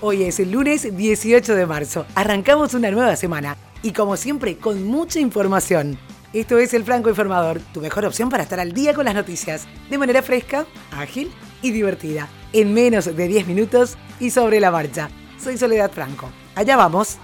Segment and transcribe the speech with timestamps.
[0.00, 2.06] Hoy es el lunes 18 de marzo.
[2.14, 5.98] Arrancamos una nueva semana y como siempre con mucha información.
[6.32, 9.66] Esto es El Franco Informador, tu mejor opción para estar al día con las noticias,
[9.90, 11.32] de manera fresca, ágil
[11.62, 15.10] y divertida, en menos de 10 minutos y sobre la marcha.
[15.36, 16.30] Soy Soledad Franco.
[16.54, 17.18] Allá vamos.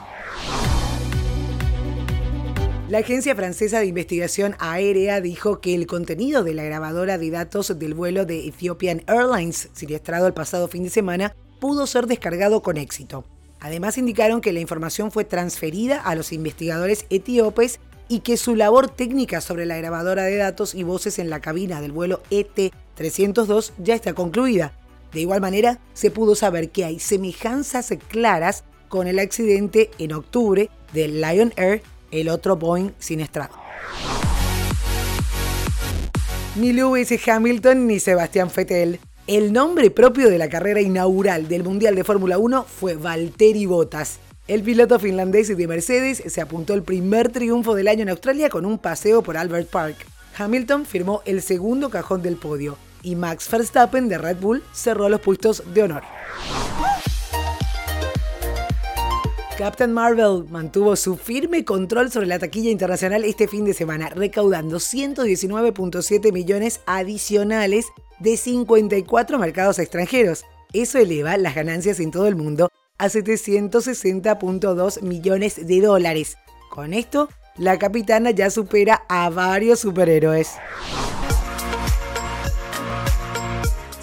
[2.89, 7.79] La Agencia Francesa de Investigación Aérea dijo que el contenido de la grabadora de datos
[7.79, 12.77] del vuelo de Ethiopian Airlines, siniestrado el pasado fin de semana, pudo ser descargado con
[12.77, 13.25] éxito.
[13.61, 18.91] Además indicaron que la información fue transferida a los investigadores etíopes y que su labor
[18.91, 23.95] técnica sobre la grabadora de datos y voces en la cabina del vuelo ET-302 ya
[23.95, 24.73] está concluida.
[25.13, 30.71] De igual manera, se pudo saber que hay semejanzas claras con el accidente en octubre
[30.93, 33.55] del Lion Air, el otro Boeing siniestrado.
[36.57, 41.95] Ni Lewis Hamilton ni Sebastián Vettel el nombre propio de la carrera inaugural del Mundial
[41.95, 44.19] de Fórmula 1 fue Valtteri Bottas.
[44.49, 48.67] El piloto finlandés de Mercedes se apuntó el primer triunfo del año en Australia con
[48.67, 49.97] un paseo por Albert Park.
[50.37, 55.21] Hamilton firmó el segundo cajón del podio y Max Verstappen de Red Bull cerró los
[55.21, 56.03] puestos de honor.
[59.57, 64.79] Captain Marvel mantuvo su firme control sobre la taquilla internacional este fin de semana, recaudando
[64.79, 67.87] 119.7 millones adicionales
[68.25, 70.45] de 54 mercados extranjeros.
[70.73, 76.37] Eso eleva las ganancias en todo el mundo a 760.2 millones de dólares.
[76.71, 80.53] Con esto, la capitana ya supera a varios superhéroes.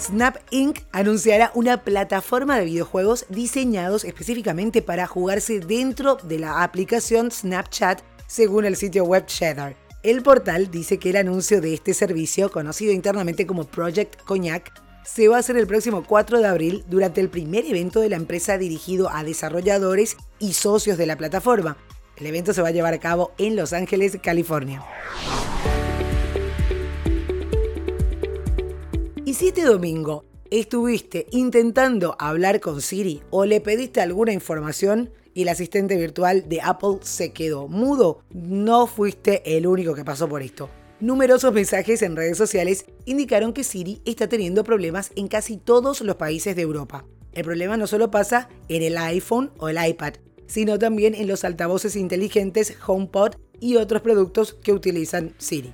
[0.00, 0.80] Snap Inc.
[0.92, 8.66] anunciará una plataforma de videojuegos diseñados específicamente para jugarse dentro de la aplicación Snapchat, según
[8.66, 9.81] el sitio web Cheddar.
[10.02, 14.72] El portal dice que el anuncio de este servicio, conocido internamente como Project Cognac,
[15.04, 18.16] se va a hacer el próximo 4 de abril durante el primer evento de la
[18.16, 21.76] empresa dirigido a desarrolladores y socios de la plataforma.
[22.16, 24.82] El evento se va a llevar a cabo en Los Ángeles, California.
[29.24, 35.42] Y si este domingo estuviste intentando hablar con Siri o le pediste alguna información, y
[35.42, 38.22] el asistente virtual de Apple se quedó mudo.
[38.30, 40.68] No fuiste el único que pasó por esto.
[41.00, 46.16] Numerosos mensajes en redes sociales indicaron que Siri está teniendo problemas en casi todos los
[46.16, 47.04] países de Europa.
[47.32, 50.14] El problema no solo pasa en el iPhone o el iPad,
[50.46, 55.72] sino también en los altavoces inteligentes HomePod y otros productos que utilizan Siri.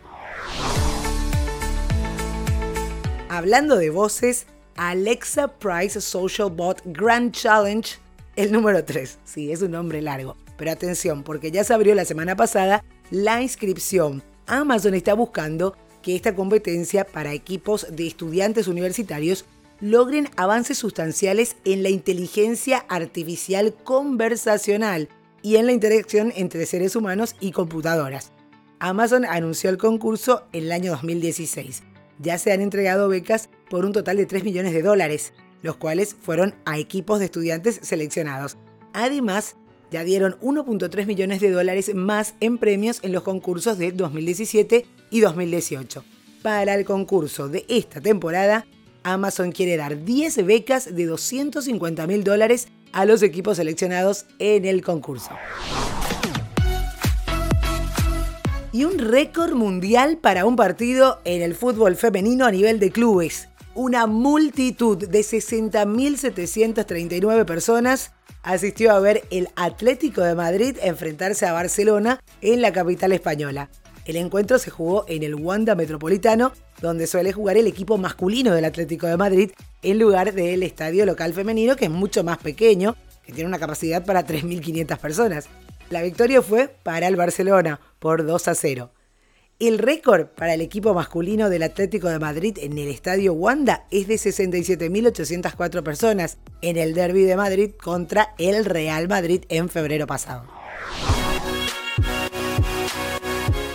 [3.29, 4.47] Hablando de voces,
[4.77, 7.99] Alexa Price Social Bot Grand Challenge
[8.39, 9.19] el número 3.
[9.25, 10.37] Sí, es un nombre largo.
[10.57, 14.23] Pero atención, porque ya se abrió la semana pasada la inscripción.
[14.47, 19.45] Amazon está buscando que esta competencia para equipos de estudiantes universitarios
[19.81, 25.09] logren avances sustanciales en la inteligencia artificial conversacional
[25.43, 28.31] y en la interacción entre seres humanos y computadoras.
[28.79, 31.83] Amazon anunció el concurso en el año 2016.
[32.21, 35.33] Ya se han entregado becas por un total de 3 millones de dólares
[35.63, 38.57] los cuales fueron a equipos de estudiantes seleccionados.
[38.93, 39.57] Además,
[39.91, 45.21] ya dieron 1.3 millones de dólares más en premios en los concursos de 2017 y
[45.21, 46.05] 2018.
[46.43, 48.67] Para el concurso de esta temporada,
[49.03, 54.83] Amazon quiere dar 10 becas de 250 mil dólares a los equipos seleccionados en el
[54.83, 55.31] concurso.
[58.73, 63.49] Y un récord mundial para un partido en el fútbol femenino a nivel de clubes
[63.79, 68.11] una multitud de 60.739 personas
[68.43, 73.71] asistió a ver el Atlético de Madrid enfrentarse a Barcelona en la capital española.
[74.05, 76.51] El encuentro se jugó en el Wanda Metropolitano,
[76.83, 79.53] donde suele jugar el equipo masculino del Atlético de Madrid,
[79.83, 84.05] en lugar del estadio local femenino, que es mucho más pequeño, que tiene una capacidad
[84.05, 85.47] para 3.500 personas.
[85.91, 88.91] La victoria fue para el Barcelona por 2 a 0.
[89.61, 94.07] El récord para el equipo masculino del Atlético de Madrid en el Estadio Wanda es
[94.07, 100.45] de 67.804 personas en el Derby de Madrid contra el Real Madrid en febrero pasado.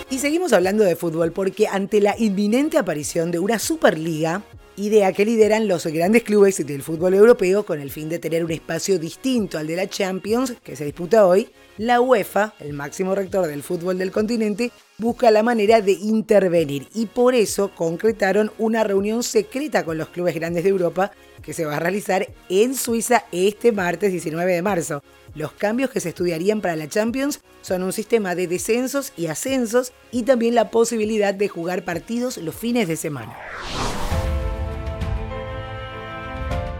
[0.09, 4.41] Y seguimos hablando de fútbol porque ante la inminente aparición de una Superliga,
[4.75, 8.51] idea que lideran los grandes clubes del fútbol europeo con el fin de tener un
[8.51, 13.47] espacio distinto al de la Champions que se disputa hoy, la UEFA, el máximo rector
[13.47, 19.23] del fútbol del continente, busca la manera de intervenir y por eso concretaron una reunión
[19.23, 21.11] secreta con los clubes grandes de Europa
[21.41, 25.03] que se va a realizar en Suiza este martes 19 de marzo.
[25.35, 29.93] Los cambios que se estudiarían para la Champions son un sistema de descensos y ascensos
[30.11, 33.35] y también la posibilidad de jugar partidos los fines de semana.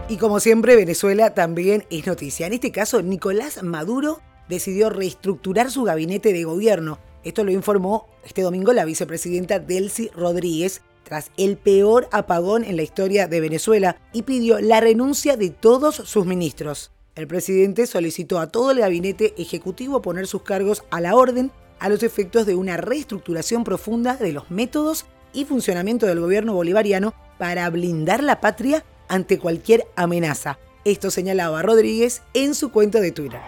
[0.06, 2.46] Y como siempre, Venezuela también es noticia.
[2.46, 4.20] En este caso, Nicolás Maduro
[4.50, 6.98] decidió reestructurar su gabinete de gobierno.
[7.24, 12.82] Esto lo informó este domingo la vicepresidenta Delcy Rodríguez tras el peor apagón en la
[12.82, 16.90] historia de Venezuela y pidió la renuncia de todos sus ministros.
[17.14, 21.88] El presidente solicitó a todo el gabinete ejecutivo poner sus cargos a la orden a
[21.88, 27.68] los efectos de una reestructuración profunda de los métodos y funcionamiento del gobierno bolivariano para
[27.70, 30.58] blindar la patria ante cualquier amenaza.
[30.84, 33.40] Esto señalaba Rodríguez en su cuenta de Twitter.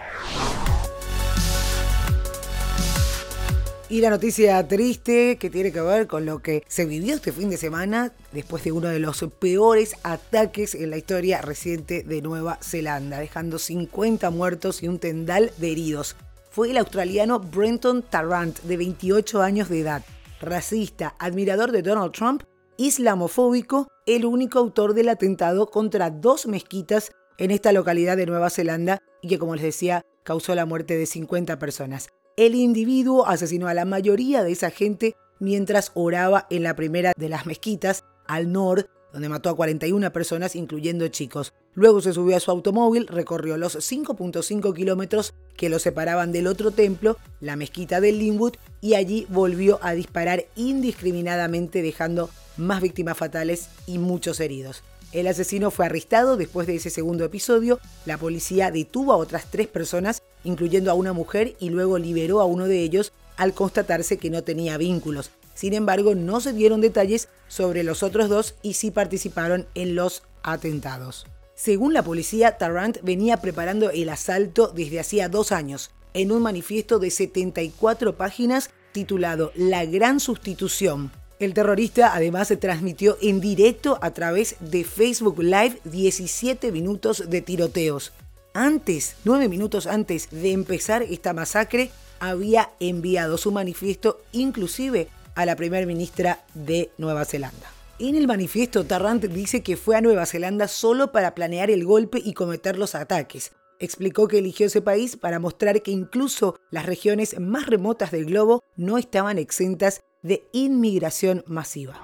[3.89, 7.49] Y la noticia triste que tiene que ver con lo que se vivió este fin
[7.49, 12.59] de semana después de uno de los peores ataques en la historia reciente de Nueva
[12.61, 16.17] Zelanda, dejando 50 muertos y un tendal de heridos.
[16.51, 20.03] Fue el australiano Brenton Tarrant, de 28 años de edad,
[20.41, 22.43] racista, admirador de Donald Trump
[22.77, 28.99] islamofóbico, el único autor del atentado contra dos mezquitas en esta localidad de Nueva Zelanda
[29.21, 32.09] y que, como les decía, causó la muerte de 50 personas.
[32.35, 37.29] El individuo asesinó a la mayoría de esa gente mientras oraba en la primera de
[37.29, 41.51] las mezquitas, al norte, donde mató a 41 personas, incluyendo chicos.
[41.73, 46.69] Luego se subió a su automóvil, recorrió los 5.5 kilómetros que lo separaban del otro
[46.69, 53.69] templo, la mezquita de Linwood, y allí volvió a disparar indiscriminadamente, dejando más víctimas fatales
[53.87, 54.83] y muchos heridos.
[55.11, 57.79] El asesino fue arrestado después de ese segundo episodio.
[58.05, 62.45] La policía detuvo a otras tres personas, incluyendo a una mujer, y luego liberó a
[62.45, 65.31] uno de ellos al constatarse que no tenía vínculos.
[65.57, 70.21] Sin embargo, no se dieron detalles sobre los otros dos y sí participaron en los
[70.43, 71.25] atentados.
[71.55, 76.99] Según la policía, Tarrant venía preparando el asalto desde hacía dos años, en un manifiesto
[76.99, 84.11] de 74 páginas titulado La Gran Sustitución, el terrorista además se transmitió en directo a
[84.11, 88.11] través de Facebook Live 17 minutos de tiroteos.
[88.53, 95.55] Antes, 9 minutos antes de empezar esta masacre, había enviado su manifiesto inclusive a la
[95.55, 97.71] primera ministra de Nueva Zelanda.
[97.99, 102.19] En el manifiesto, Tarrant dice que fue a Nueva Zelanda solo para planear el golpe
[102.23, 103.51] y cometer los ataques.
[103.79, 108.63] Explicó que eligió ese país para mostrar que incluso las regiones más remotas del globo
[108.75, 112.01] no estaban exentas de inmigración masiva.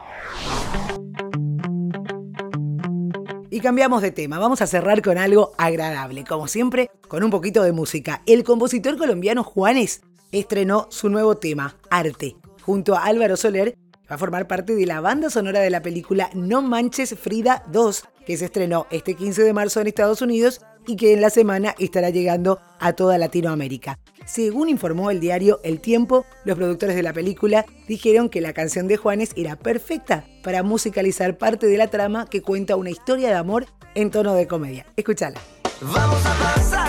[3.50, 7.64] Y cambiamos de tema, vamos a cerrar con algo agradable, como siempre, con un poquito
[7.64, 8.22] de música.
[8.28, 10.02] El compositor colombiano Juanes
[10.32, 13.78] estrenó su nuevo tema, Arte, junto a Álvaro Soler,
[14.10, 18.04] va a formar parte de la banda sonora de la película No Manches Frida 2,
[18.26, 21.76] que se estrenó este 15 de marzo en Estados Unidos y que en la semana
[21.80, 24.00] estará llegando a toda Latinoamérica.
[24.26, 28.88] Según informó el diario El Tiempo, los productores de la película dijeron que la canción
[28.88, 33.36] de Juanes era perfecta para musicalizar parte de la trama que cuenta una historia de
[33.36, 33.66] amor
[33.96, 34.86] en tono de comedia.
[34.96, 35.40] Escúchala.
[35.82, 36.83] Vamos a pasarla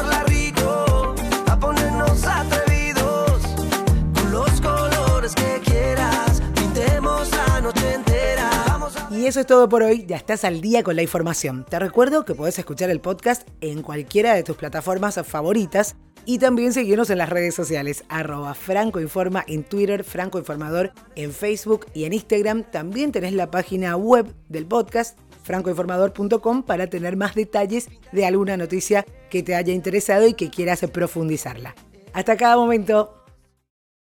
[9.35, 11.67] eso es todo por hoy, ya estás al día con la información.
[11.69, 16.73] Te recuerdo que puedes escuchar el podcast en cualquiera de tus plataformas favoritas y también
[16.73, 22.63] seguirnos en las redes sociales, arroba francoinforma en Twitter, francoinformador en Facebook y en Instagram.
[22.63, 29.05] También tenés la página web del podcast, francoinformador.com, para tener más detalles de alguna noticia
[29.31, 31.75] que te haya interesado y que quieras profundizarla.
[32.13, 33.24] Hasta cada momento.